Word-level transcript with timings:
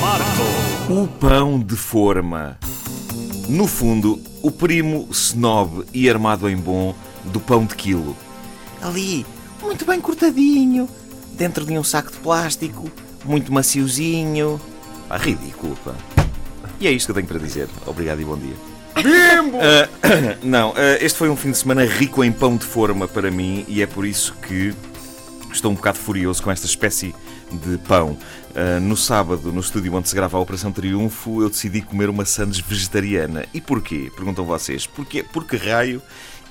Marco. 0.00 0.92
O 0.92 1.06
pão 1.06 1.60
de 1.60 1.76
forma. 1.76 2.58
No 3.48 3.68
fundo, 3.68 4.20
o 4.42 4.50
primo 4.50 5.06
snob 5.12 5.84
e 5.92 6.10
armado 6.10 6.48
em 6.48 6.56
bom 6.56 6.94
do 7.24 7.38
pão 7.38 7.64
de 7.64 7.74
quilo. 7.76 8.16
Ali, 8.82 9.24
muito 9.62 9.84
bem 9.84 10.00
cortadinho, 10.00 10.88
dentro 11.34 11.64
de 11.64 11.78
um 11.78 11.84
saco 11.84 12.10
de 12.10 12.18
plástico, 12.18 12.90
muito 13.24 13.52
maciozinho. 13.52 14.60
Pá, 15.08 15.18
ridículo, 15.18 15.76
pá. 15.84 15.94
E 16.80 16.88
é 16.88 16.90
isto 16.90 17.06
que 17.06 17.10
eu 17.12 17.14
tenho 17.14 17.28
para 17.28 17.38
dizer. 17.38 17.68
Obrigado 17.86 18.20
e 18.20 18.24
bom 18.24 18.36
dia. 18.36 18.54
Bimbo! 18.96 19.58
Ah, 19.60 19.88
não, 20.42 20.72
ah, 20.76 20.98
este 21.00 21.16
foi 21.16 21.28
um 21.28 21.36
fim 21.36 21.52
de 21.52 21.58
semana 21.58 21.84
rico 21.84 22.24
em 22.24 22.32
pão 22.32 22.56
de 22.56 22.64
forma 22.64 23.06
para 23.06 23.30
mim 23.30 23.64
e 23.68 23.82
é 23.82 23.86
por 23.86 24.04
isso 24.04 24.34
que 24.42 24.74
estou 25.56 25.70
um 25.70 25.74
bocado 25.74 25.98
furioso 25.98 26.42
com 26.42 26.50
esta 26.50 26.66
espécie 26.66 27.14
de 27.50 27.78
pão. 27.78 28.18
Uh, 28.50 28.80
no 28.80 28.96
sábado, 28.96 29.52
no 29.52 29.60
estúdio 29.60 29.94
onde 29.94 30.08
se 30.08 30.14
grava 30.14 30.36
a 30.36 30.40
Operação 30.40 30.70
Triunfo, 30.70 31.42
eu 31.42 31.48
decidi 31.48 31.80
comer 31.80 32.08
uma 32.08 32.24
sandes 32.24 32.60
vegetariana. 32.60 33.46
E 33.52 33.60
porquê? 33.60 34.10
Perguntam 34.14 34.44
vocês. 34.44 34.86
Porquê? 34.86 35.22
Porque 35.22 35.56
raio 35.56 36.02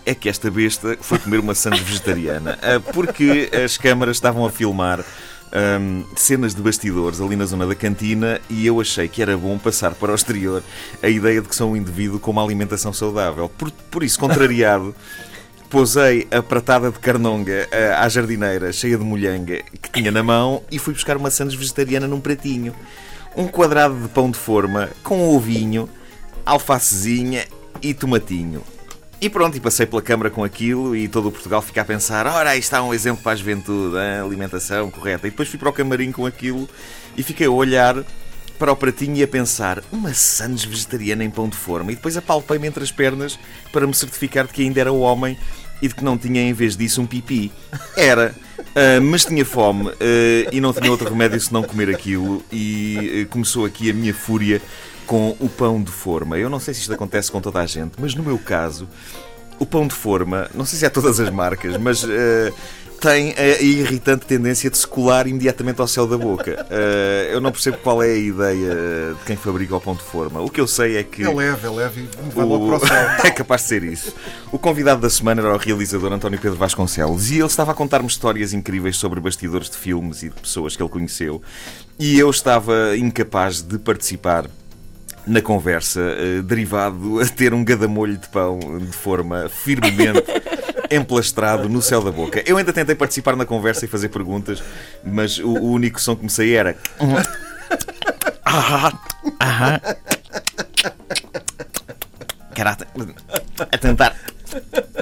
é 0.06 0.14
que 0.14 0.28
esta 0.28 0.52
besta 0.52 0.98
foi 1.00 1.18
comer 1.20 1.40
uma 1.40 1.56
sandes 1.56 1.82
vegetariana? 1.82 2.60
Uh, 2.62 2.82
porque 2.94 3.50
as 3.64 3.78
câmaras 3.78 4.18
estavam 4.18 4.46
a 4.46 4.50
filmar 4.50 5.04
um, 5.54 6.04
cenas 6.16 6.56
de 6.56 6.62
bastidores 6.62 7.22
ali 7.22 7.36
na 7.36 7.46
zona 7.46 7.68
da 7.68 7.76
cantina 7.76 8.42
e 8.50 8.66
eu 8.66 8.82
achei 8.82 9.08
que 9.08 9.22
era 9.22 9.38
bom 9.38 9.58
passar 9.58 9.94
para 9.94 10.12
o 10.12 10.16
exterior 10.16 10.64
a 11.02 11.08
ideia 11.08 11.42
de 11.42 11.48
que 11.48 11.56
sou 11.56 11.72
um 11.72 11.78
indivíduo 11.78 12.20
com 12.20 12.32
uma 12.32 12.44
alimentação 12.44 12.92
saudável. 12.92 13.48
Por, 13.50 13.72
por 13.72 14.04
isso, 14.04 14.20
contrariado 14.20 14.96
posei 15.74 16.28
a 16.30 16.40
pratada 16.40 16.92
de 16.92 17.00
carnonga 17.00 17.68
uh, 17.68 18.04
à 18.04 18.08
jardineira, 18.08 18.72
cheia 18.72 18.96
de 18.96 19.04
molhanga, 19.04 19.64
que 19.82 19.90
tinha 19.90 20.12
na 20.12 20.22
mão, 20.22 20.62
e 20.70 20.78
fui 20.78 20.94
buscar 20.94 21.18
uma 21.18 21.32
sandes 21.32 21.56
vegetariana 21.56 22.08
num 22.08 22.22
pratinho. 22.22 22.76
Um 23.36 23.48
quadrado 23.48 24.00
de 24.00 24.08
pão 24.08 24.30
de 24.30 24.38
forma, 24.38 24.92
com 25.04 25.36
ovinho, 25.36 25.90
alfacezinha 26.46 27.48
e 27.82 27.92
tomatinho. 27.92 28.62
E 29.20 29.28
pronto, 29.32 29.58
e 29.58 29.60
passei 29.60 29.88
pela 29.88 30.04
câmara 30.04 30.30
com 30.30 30.44
aquilo 30.44 30.96
e 30.96 31.08
todo 31.08 31.30
o 31.30 31.32
Portugal 31.32 31.60
fica 31.60 31.82
a 31.82 31.86
pensar: 31.86 32.28
ora, 32.28 32.52
aí 32.52 32.60
está 32.60 32.84
um 32.84 32.94
exemplo 32.94 33.24
para 33.24 33.32
a 33.32 33.36
juventude, 33.36 33.96
hein? 33.96 34.22
alimentação 34.24 34.92
correta. 34.92 35.26
E 35.26 35.32
depois 35.32 35.50
fui 35.50 35.58
para 35.58 35.70
o 35.70 35.74
camarim 35.74 36.12
com 36.12 36.28
aquilo 36.28 36.70
e 37.18 37.24
fiquei 37.24 37.48
a 37.48 37.50
olhar 37.50 37.96
para 38.60 38.72
o 38.72 38.76
pratinho 38.76 39.16
e 39.16 39.24
a 39.24 39.28
pensar: 39.28 39.82
uma 39.92 40.14
sandes 40.14 40.66
vegetariana 40.66 41.24
em 41.24 41.32
pão 41.32 41.50
de 41.50 41.58
forma. 41.58 41.92
E 41.92 41.96
depois 41.96 42.16
apalpei-me 42.16 42.68
entre 42.68 42.84
as 42.84 42.92
pernas 42.92 43.40
para 43.72 43.88
me 43.88 43.94
certificar 43.96 44.46
de 44.46 44.54
que 44.54 44.62
ainda 44.62 44.80
era 44.80 44.92
o 44.92 45.00
homem 45.00 45.36
e 45.84 45.88
de 45.90 45.94
que 45.94 46.04
não 46.04 46.18
tinha 46.18 46.42
em 46.42 46.54
vez 46.54 46.78
disso 46.78 47.02
um 47.02 47.06
pipi. 47.06 47.52
Era. 47.98 48.34
Uh, 48.58 49.02
mas 49.04 49.26
tinha 49.26 49.46
fome 49.46 49.90
uh, 49.90 49.94
e 50.52 50.62
não 50.62 50.74
tinha 50.74 50.90
outro 50.90 51.08
remédio 51.10 51.40
senão 51.40 51.62
comer 51.62 51.90
aquilo 51.90 52.44
e 52.52 53.24
uh, 53.24 53.30
começou 53.30 53.66
aqui 53.66 53.92
a 53.92 53.94
minha 53.94 54.14
fúria 54.14 54.62
com 55.06 55.36
o 55.40 55.50
pão 55.50 55.84
de 55.84 55.92
forma. 55.92 56.40
Eu 56.40 56.50
não 56.50 56.60
sei 56.60 56.74
se 56.74 56.80
isto 56.80 56.94
acontece 56.94 57.30
com 57.30 57.42
toda 57.42 57.60
a 57.60 57.66
gente, 57.66 57.96
mas 58.00 58.16
no 58.16 58.24
meu 58.24 58.40
caso, 58.40 58.88
o 59.60 59.66
pão 59.66 59.88
de 59.88 59.94
forma, 59.94 60.50
não 60.54 60.66
sei 60.66 60.80
se 60.80 60.86
é 60.86 60.90
todas 60.90 61.20
as 61.20 61.30
marcas, 61.30 61.78
mas 61.78 62.04
tem 63.04 63.36
a 63.38 63.62
irritante 63.62 64.26
tendência 64.26 64.70
de 64.70 64.78
se 64.78 64.88
colar 64.88 65.28
imediatamente 65.28 65.82
ao 65.82 65.88
céu 65.90 66.08
da 66.08 66.18
boca. 66.18 66.66
Uh, 66.72 67.34
eu 67.34 67.42
não 67.42 67.52
percebo 67.52 67.78
qual 67.80 68.02
é 68.02 68.12
a 68.12 68.16
ideia 68.16 69.14
de 69.20 69.26
quem 69.26 69.36
fabrica 69.36 69.76
o 69.76 69.82
pão 69.82 69.94
de 69.94 70.02
forma. 70.02 70.40
O 70.40 70.50
que 70.50 70.62
eu 70.62 70.68
sei 70.68 70.96
é 70.96 71.04
que. 71.04 71.22
É 71.22 71.30
leve, 71.30 71.68
é 71.68 71.70
leve 71.70 72.08
vai 72.34 72.46
logo 72.46 72.66
para 72.66 72.78
o 72.78 72.88
céu. 72.88 73.10
é 73.28 73.32
capaz 73.32 73.64
de 73.64 73.68
ser 73.68 73.84
isso. 73.84 74.16
O 74.54 74.58
convidado 74.58 75.02
da 75.02 75.10
semana 75.10 75.42
era 75.42 75.54
o 75.54 75.58
realizador 75.58 76.14
António 76.14 76.40
Pedro 76.40 76.58
Vasconcelos 76.58 77.30
e 77.30 77.40
ele 77.40 77.46
estava 77.46 77.74
a 77.74 77.76
contar-me 77.76 78.08
histórias 78.08 78.54
incríveis 78.54 78.96
sobre 78.96 79.20
bastidores 79.20 79.70
de 79.70 79.76
filmes 79.76 80.24
e 80.24 80.30
de 80.30 80.36
pessoas 80.36 80.78
que 80.78 80.82
ele 80.82 80.90
conheceu. 80.90 81.42
E 82.00 82.18
eu 82.18 82.30
estava 82.30 82.96
incapaz 82.96 83.62
de 83.62 83.78
participar 83.80 84.50
na 85.26 85.42
conversa, 85.42 86.00
uh, 86.00 86.44
derivado 86.44 87.20
a 87.20 87.26
ter 87.26 87.54
um 87.54 87.64
gadamolho 87.64 88.18
de 88.18 88.28
pão 88.28 88.60
de 88.80 88.92
forma 88.92 89.50
firmemente 89.50 90.24
emplastrado 90.92 91.70
no 91.70 91.82
céu 91.82 92.02
da 92.02 92.12
boca. 92.12 92.44
Eu 92.46 92.58
ainda 92.58 92.74
tentei 92.74 92.96
participar 92.96 93.36
na 93.36 93.46
conversa 93.46 93.86
e 93.86 93.88
fazer 93.88 94.10
perguntas, 94.10 94.62
mas 95.04 95.38
o, 95.40 95.50
o 95.50 95.72
único 95.72 96.00
som 96.00 96.16
que 96.16 96.24
me 96.24 96.30
saía 96.30 96.60
era. 96.60 96.78
Ah, 98.46 98.94
ah, 99.40 99.80
Caraca, 102.54 102.88
a 103.72 103.78
tentar. 103.78 104.16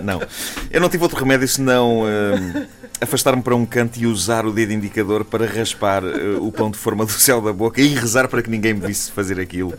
Não. 0.02 0.22
Eu 0.70 0.80
não 0.80 0.90
tive 0.90 1.04
outro 1.04 1.20
remédio 1.20 1.48
senão 1.48 2.04
uh, 2.04 2.68
afastar-me 3.02 3.42
para 3.42 3.56
um 3.56 3.66
canto 3.66 3.98
e 4.00 4.06
usar 4.06 4.46
o 4.46 4.52
dedo 4.52 4.72
indicador 4.72 5.26
para 5.26 5.46
raspar 5.46 6.04
uh, 6.04 6.46
o 6.46 6.52
pão 6.52 6.70
de 6.70 6.78
forma 6.78 7.04
do 7.04 7.12
céu 7.12 7.42
da 7.42 7.52
boca 7.52 7.82
e 7.82 7.88
rezar 7.96 8.28
para 8.28 8.42
que 8.42 8.50
ninguém 8.50 8.76
me 8.76 8.86
visse 8.86 9.12
fazer 9.12 9.40
aquilo, 9.40 9.74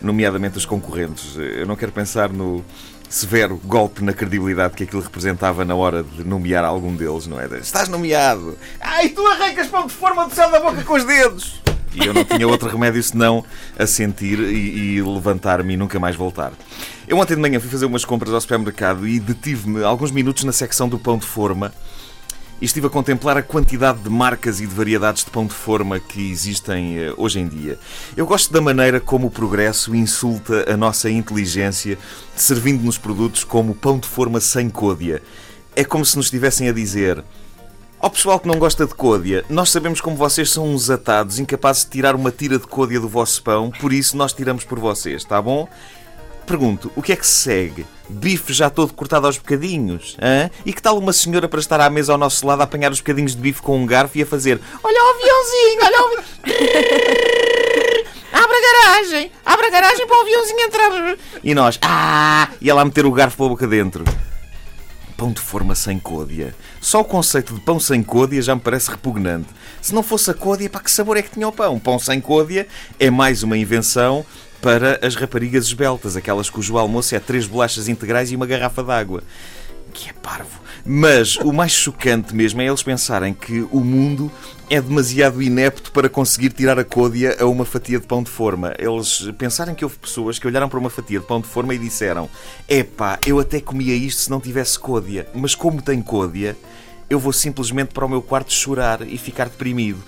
nomeadamente 0.00 0.58
os 0.58 0.66
concorrentes. 0.66 1.36
Eu 1.36 1.66
não 1.66 1.74
quero 1.74 1.90
pensar 1.90 2.28
no 2.28 2.62
severo 3.08 3.60
golpe 3.64 4.04
na 4.04 4.12
credibilidade 4.12 4.74
que 4.74 4.82
aquilo 4.82 5.00
representava 5.00 5.64
na 5.64 5.74
hora 5.74 6.02
de 6.02 6.22
nomear 6.24 6.64
algum 6.64 6.94
deles, 6.94 7.26
não 7.26 7.40
é? 7.40 7.46
Estás 7.58 7.88
nomeado! 7.88 8.58
Ai, 8.80 9.08
tu 9.08 9.26
arrancas 9.26 9.68
pão 9.68 9.86
de 9.86 9.92
forma 9.92 10.26
do 10.26 10.34
céu 10.34 10.50
da 10.50 10.60
boca 10.60 10.82
com 10.82 10.94
os 10.94 11.04
dedos! 11.04 11.62
E 11.94 12.06
eu 12.06 12.12
não 12.12 12.24
tinha 12.24 12.46
outro 12.46 12.68
remédio 12.68 13.02
senão 13.02 13.42
assentir 13.78 14.38
e, 14.38 14.96
e 14.96 15.02
levantar-me 15.02 15.72
e 15.72 15.76
nunca 15.78 15.98
mais 15.98 16.14
voltar. 16.14 16.52
Eu 17.08 17.16
ontem 17.16 17.34
de 17.34 17.40
manhã 17.40 17.58
fui 17.58 17.70
fazer 17.70 17.86
umas 17.86 18.04
compras 18.04 18.34
ao 18.34 18.40
supermercado 18.40 19.08
e 19.08 19.18
detive-me 19.18 19.82
alguns 19.82 20.10
minutos 20.10 20.44
na 20.44 20.52
secção 20.52 20.90
do 20.90 20.98
pão 20.98 21.16
de 21.16 21.24
forma 21.24 21.72
e 22.60 22.64
estive 22.64 22.86
a 22.86 22.90
contemplar 22.90 23.36
a 23.36 23.42
quantidade 23.42 23.98
de 23.98 24.08
marcas 24.08 24.60
e 24.60 24.66
de 24.66 24.74
variedades 24.74 25.24
de 25.24 25.30
pão 25.30 25.46
de 25.46 25.52
forma 25.52 26.00
que 26.00 26.30
existem 26.30 26.98
eh, 26.98 27.14
hoje 27.16 27.38
em 27.38 27.46
dia. 27.46 27.78
Eu 28.16 28.26
gosto 28.26 28.52
da 28.52 28.60
maneira 28.60 28.98
como 28.98 29.26
o 29.26 29.30
progresso 29.30 29.94
insulta 29.94 30.70
a 30.72 30.76
nossa 30.76 31.10
inteligência, 31.10 31.98
servindo-nos 32.34 32.96
produtos 32.96 33.44
como 33.44 33.74
pão 33.74 33.98
de 33.98 34.08
forma 34.08 34.40
sem 34.40 34.70
côdea. 34.70 35.22
É 35.74 35.84
como 35.84 36.04
se 36.04 36.16
nos 36.16 36.26
estivessem 36.26 36.68
a 36.68 36.72
dizer. 36.72 37.22
Ao 37.98 38.10
pessoal 38.10 38.38
que 38.38 38.48
não 38.48 38.58
gosta 38.58 38.86
de 38.86 38.94
côdea, 38.94 39.44
nós 39.48 39.70
sabemos 39.70 40.00
como 40.00 40.16
vocês 40.16 40.50
são 40.50 40.72
uns 40.72 40.90
atados, 40.90 41.38
incapazes 41.38 41.84
de 41.84 41.90
tirar 41.90 42.14
uma 42.14 42.30
tira 42.30 42.58
de 42.58 42.66
côdea 42.66 43.00
do 43.00 43.08
vosso 43.08 43.42
pão, 43.42 43.70
por 43.70 43.92
isso 43.92 44.16
nós 44.16 44.32
tiramos 44.32 44.64
por 44.64 44.78
vocês, 44.78 45.24
tá 45.24 45.40
bom? 45.40 45.68
Pergunto, 46.46 46.92
o 46.94 47.02
que 47.02 47.12
é 47.12 47.16
que 47.16 47.26
se 47.26 47.40
segue? 47.40 47.84
Bife 48.08 48.52
já 48.52 48.70
todo 48.70 48.92
cortado 48.92 49.26
aos 49.26 49.36
bocadinhos? 49.36 50.16
Hã? 50.22 50.48
E 50.64 50.72
que 50.72 50.80
tal 50.80 50.96
uma 50.96 51.12
senhora 51.12 51.48
para 51.48 51.58
estar 51.58 51.80
à 51.80 51.90
mesa 51.90 52.12
ao 52.12 52.18
nosso 52.18 52.46
lado 52.46 52.60
a 52.60 52.64
apanhar 52.64 52.92
os 52.92 53.00
bocadinhos 53.00 53.34
de 53.34 53.42
bife 53.42 53.60
com 53.60 53.76
um 53.76 53.84
garfo 53.84 54.16
e 54.16 54.22
a 54.22 54.26
fazer 54.26 54.60
Olha 54.82 55.04
o 55.04 55.08
aviãozinho, 55.10 55.80
olha 55.82 56.00
o 56.02 56.06
Abre 58.32 58.56
a 58.56 58.60
garagem! 58.60 59.32
Abre 59.44 59.66
a 59.66 59.70
garagem 59.70 60.06
para 60.06 60.16
o 60.16 60.20
aviãozinho 60.20 60.60
entrar! 60.60 61.16
E 61.42 61.52
nós, 61.52 61.80
ah! 61.82 62.48
E 62.60 62.70
ela 62.70 62.82
a 62.82 62.84
meter 62.84 63.04
o 63.06 63.10
garfo 63.10 63.36
para 63.38 63.46
a 63.46 63.48
boca 63.48 63.66
dentro. 63.66 64.04
Pão 65.16 65.32
de 65.32 65.40
forma 65.40 65.74
sem 65.74 65.98
côdea. 65.98 66.54
Só 66.80 67.00
o 67.00 67.04
conceito 67.04 67.54
de 67.54 67.60
pão 67.60 67.80
sem 67.80 68.02
côdea 68.02 68.40
já 68.42 68.54
me 68.54 68.60
parece 68.60 68.90
repugnante. 68.90 69.48
Se 69.80 69.94
não 69.94 70.02
fosse 70.02 70.30
a 70.30 70.34
côdea, 70.34 70.68
para 70.68 70.82
que 70.82 70.90
sabor 70.90 71.16
é 71.16 71.22
que 71.22 71.30
tinha 71.30 71.48
o 71.48 71.52
pão? 71.52 71.78
Pão 71.78 71.98
sem 71.98 72.20
côdea 72.20 72.68
é 73.00 73.10
mais 73.10 73.42
uma 73.42 73.56
invenção 73.56 74.24
para 74.60 74.98
as 75.06 75.14
raparigas 75.14 75.66
esbeltas, 75.66 76.16
aquelas 76.16 76.50
cujo 76.50 76.76
almoço 76.76 77.14
é 77.14 77.20
três 77.20 77.46
bolachas 77.46 77.88
integrais 77.88 78.30
e 78.30 78.36
uma 78.36 78.46
garrafa 78.46 78.82
d'água. 78.82 79.22
Que 79.92 80.10
é 80.10 80.12
parvo. 80.12 80.60
Mas 80.84 81.36
o 81.36 81.52
mais 81.52 81.72
chocante 81.72 82.34
mesmo 82.34 82.60
é 82.60 82.66
eles 82.66 82.82
pensarem 82.82 83.34
que 83.34 83.66
o 83.72 83.80
mundo 83.80 84.30
é 84.70 84.80
demasiado 84.80 85.42
inepto 85.42 85.90
para 85.90 86.08
conseguir 86.08 86.50
tirar 86.50 86.78
a 86.78 86.84
côdea 86.84 87.36
a 87.40 87.46
uma 87.46 87.64
fatia 87.64 87.98
de 87.98 88.06
pão 88.06 88.22
de 88.22 88.30
forma. 88.30 88.72
Eles 88.78 89.28
pensarem 89.36 89.74
que 89.74 89.84
houve 89.84 89.96
pessoas 89.98 90.38
que 90.38 90.46
olharam 90.46 90.68
para 90.68 90.78
uma 90.78 90.90
fatia 90.90 91.18
de 91.18 91.26
pão 91.26 91.40
de 91.40 91.48
forma 91.48 91.74
e 91.74 91.78
disseram: 91.78 92.28
Epá, 92.68 93.18
eu 93.26 93.40
até 93.40 93.60
comia 93.60 93.94
isto 93.94 94.22
se 94.22 94.30
não 94.30 94.40
tivesse 94.40 94.78
côdea, 94.78 95.26
mas 95.34 95.56
como 95.56 95.82
tem 95.82 96.00
côdea, 96.00 96.56
eu 97.10 97.18
vou 97.18 97.32
simplesmente 97.32 97.92
para 97.92 98.04
o 98.06 98.08
meu 98.08 98.22
quarto 98.22 98.52
chorar 98.52 99.02
e 99.02 99.18
ficar 99.18 99.48
deprimido. 99.48 100.02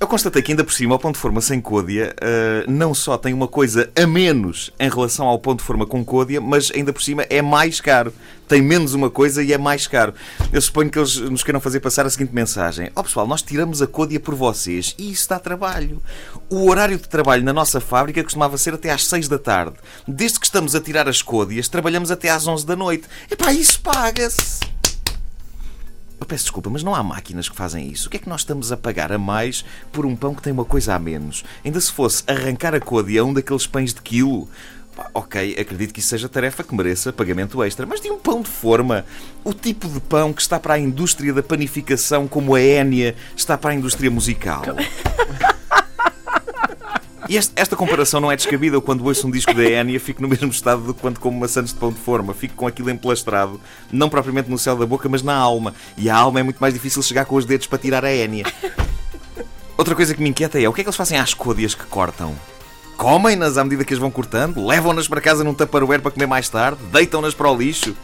Eu 0.00 0.06
constatei 0.06 0.40
que 0.40 0.52
ainda 0.52 0.62
por 0.62 0.72
cima 0.72 0.94
o 0.94 0.98
ponto 0.98 1.16
de 1.16 1.20
forma 1.20 1.40
sem 1.40 1.60
côdea 1.60 2.14
uh, 2.22 2.70
não 2.70 2.94
só 2.94 3.18
tem 3.18 3.34
uma 3.34 3.48
coisa 3.48 3.90
a 4.00 4.06
menos 4.06 4.72
em 4.78 4.88
relação 4.88 5.26
ao 5.26 5.40
ponto 5.40 5.58
de 5.58 5.64
forma 5.64 5.84
com 5.84 6.04
côdea, 6.04 6.40
mas 6.40 6.70
ainda 6.72 6.92
por 6.92 7.02
cima 7.02 7.22
é 7.28 7.42
mais 7.42 7.80
caro. 7.80 8.14
Tem 8.46 8.62
menos 8.62 8.94
uma 8.94 9.10
coisa 9.10 9.42
e 9.42 9.52
é 9.52 9.58
mais 9.58 9.88
caro. 9.88 10.14
Eu 10.52 10.62
suponho 10.62 10.88
que 10.88 10.98
eles 11.00 11.16
nos 11.16 11.42
queiram 11.42 11.60
fazer 11.60 11.80
passar 11.80 12.06
a 12.06 12.10
seguinte 12.10 12.32
mensagem: 12.32 12.92
Ó 12.94 13.00
oh, 13.00 13.02
pessoal, 13.02 13.26
nós 13.26 13.42
tiramos 13.42 13.82
a 13.82 13.88
côdea 13.88 14.20
por 14.20 14.36
vocês 14.36 14.94
e 14.96 15.10
isso 15.10 15.28
dá 15.28 15.40
trabalho. 15.40 16.00
O 16.48 16.70
horário 16.70 16.96
de 16.96 17.08
trabalho 17.08 17.42
na 17.42 17.52
nossa 17.52 17.80
fábrica 17.80 18.22
costumava 18.22 18.56
ser 18.56 18.74
até 18.74 18.90
às 18.90 19.04
6 19.04 19.26
da 19.26 19.38
tarde. 19.38 19.76
Desde 20.06 20.38
que 20.38 20.46
estamos 20.46 20.76
a 20.76 20.80
tirar 20.80 21.08
as 21.08 21.22
côdeas, 21.22 21.68
trabalhamos 21.68 22.12
até 22.12 22.30
às 22.30 22.46
11 22.46 22.64
da 22.64 22.76
noite. 22.76 23.08
Epá, 23.28 23.52
isso 23.52 23.80
paga-se! 23.80 24.77
Eu 26.20 26.26
peço 26.26 26.44
desculpa, 26.44 26.68
mas 26.68 26.82
não 26.82 26.94
há 26.94 27.02
máquinas 27.02 27.48
que 27.48 27.56
fazem 27.56 27.88
isso. 27.88 28.08
O 28.08 28.10
que 28.10 28.16
é 28.16 28.20
que 28.20 28.28
nós 28.28 28.40
estamos 28.40 28.72
a 28.72 28.76
pagar 28.76 29.12
a 29.12 29.18
mais 29.18 29.64
por 29.92 30.04
um 30.04 30.16
pão 30.16 30.34
que 30.34 30.42
tem 30.42 30.52
uma 30.52 30.64
coisa 30.64 30.94
a 30.94 30.98
menos? 30.98 31.44
Ainda 31.64 31.80
se 31.80 31.92
fosse 31.92 32.24
arrancar 32.26 32.74
a 32.74 32.80
côdea 32.80 33.20
a 33.20 33.24
um 33.24 33.32
daqueles 33.32 33.66
pães 33.66 33.94
de 33.94 34.02
quilo. 34.02 34.48
ok, 35.14 35.56
acredito 35.58 35.94
que 35.94 36.00
isso 36.00 36.08
seja 36.08 36.28
tarefa 36.28 36.64
que 36.64 36.74
mereça 36.74 37.12
pagamento 37.12 37.62
extra, 37.62 37.86
mas 37.86 38.00
de 38.00 38.10
um 38.10 38.18
pão 38.18 38.42
de 38.42 38.48
forma, 38.48 39.04
o 39.44 39.54
tipo 39.54 39.88
de 39.88 40.00
pão 40.00 40.32
que 40.32 40.42
está 40.42 40.58
para 40.58 40.74
a 40.74 40.78
indústria 40.78 41.32
da 41.32 41.42
panificação 41.42 42.26
como 42.26 42.56
a 42.56 42.60
Énia 42.60 43.14
está 43.36 43.56
para 43.56 43.70
a 43.70 43.74
indústria 43.74 44.10
musical. 44.10 44.64
E 47.28 47.36
este- 47.36 47.52
esta 47.56 47.76
comparação 47.76 48.20
não 48.20 48.32
é 48.32 48.36
descabida. 48.36 48.74
Eu, 48.76 48.80
quando 48.82 49.04
ouço 49.04 49.26
um 49.26 49.30
disco 49.30 49.52
da 49.52 49.62
Enya, 49.64 50.00
fico 50.00 50.22
no 50.22 50.28
mesmo 50.28 50.48
estado 50.50 50.82
de 50.82 50.94
quando 50.94 51.20
como 51.20 51.38
maçãs 51.38 51.68
de 51.72 51.74
pão 51.78 51.92
de 51.92 51.98
forma. 51.98 52.32
Fico 52.32 52.54
com 52.54 52.66
aquilo 52.66 52.88
emplastrado, 52.90 53.60
não 53.92 54.08
propriamente 54.08 54.48
no 54.50 54.58
céu 54.58 54.76
da 54.76 54.86
boca, 54.86 55.08
mas 55.08 55.22
na 55.22 55.34
alma. 55.34 55.74
E 55.96 56.08
a 56.08 56.16
alma 56.16 56.40
é 56.40 56.42
muito 56.42 56.58
mais 56.58 56.72
difícil 56.72 57.02
chegar 57.02 57.26
com 57.26 57.36
os 57.36 57.44
dedos 57.44 57.66
para 57.66 57.78
tirar 57.78 58.04
a 58.04 58.14
Enya. 58.14 58.44
Outra 59.76 59.94
coisa 59.94 60.14
que 60.14 60.22
me 60.22 60.30
inquieta 60.30 60.58
é 60.60 60.66
o 60.68 60.72
que 60.72 60.80
é 60.80 60.84
que 60.84 60.88
eles 60.88 60.96
fazem 60.96 61.18
às 61.18 61.34
côdeas 61.34 61.74
que 61.74 61.84
cortam? 61.84 62.34
Comem-nas 62.96 63.58
à 63.58 63.62
medida 63.62 63.84
que 63.84 63.92
as 63.92 64.00
vão 64.00 64.10
cortando? 64.10 64.66
Levam-nas 64.66 65.06
para 65.06 65.20
casa 65.20 65.44
num 65.44 65.54
tupperware 65.54 66.00
para 66.00 66.10
comer 66.10 66.26
mais 66.26 66.48
tarde? 66.48 66.80
Deitam-nas 66.90 67.34
para 67.34 67.50
o 67.50 67.56
lixo? 67.56 67.94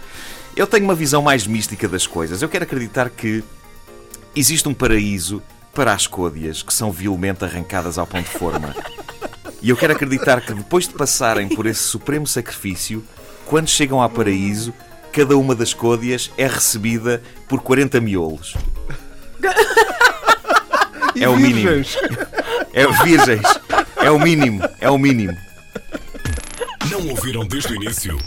Eu 0.54 0.66
tenho 0.68 0.84
uma 0.84 0.94
visão 0.94 1.20
mais 1.22 1.46
mística 1.46 1.88
das 1.88 2.06
coisas. 2.06 2.42
Eu 2.42 2.48
quero 2.48 2.62
acreditar 2.64 3.08
que 3.10 3.42
existe 4.36 4.68
um 4.68 4.74
paraíso 4.74 5.42
para 5.74 5.92
as 5.92 6.06
côdeas 6.06 6.62
que 6.62 6.72
são 6.72 6.92
vilmente 6.92 7.42
arrancadas 7.44 7.98
ao 7.98 8.06
pão 8.06 8.20
de 8.22 8.28
forma. 8.28 8.72
E 9.64 9.70
eu 9.70 9.76
quero 9.78 9.94
acreditar 9.94 10.42
que 10.42 10.52
depois 10.52 10.86
de 10.86 10.92
passarem 10.92 11.48
por 11.48 11.64
esse 11.64 11.84
supremo 11.84 12.26
sacrifício, 12.26 13.02
quando 13.46 13.66
chegam 13.66 14.02
ao 14.02 14.10
paraíso, 14.10 14.74
cada 15.10 15.38
uma 15.38 15.54
das 15.54 15.72
côdeas 15.72 16.30
é 16.36 16.46
recebida 16.46 17.22
por 17.48 17.62
40 17.62 17.98
miolos. 18.00 18.54
É 21.16 21.28
o 21.28 21.36
mínimo. 21.36 21.70
virgens. 21.70 21.96
É 22.72 22.88
virgens. 23.04 23.46
É 23.98 24.10
o 24.10 24.18
mínimo. 24.18 24.68
É 24.80 24.90
o 24.90 24.98
mínimo. 24.98 25.38
Não 26.90 27.06
ouviram 27.06 27.46
desde 27.46 27.72
o 27.72 27.76
início? 27.76 28.18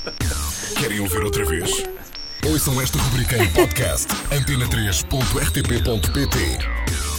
Querem 0.80 1.02
ouvir 1.02 1.22
outra 1.22 1.44
vez? 1.44 1.84
Ouçam 2.46 2.82
esta 2.82 2.98
rubrica 2.98 3.44
em 3.44 3.50
podcast 3.50 4.08
antena3.rtp.pt 4.32 7.17